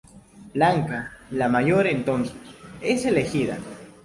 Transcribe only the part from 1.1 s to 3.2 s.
la mayor entonces, es la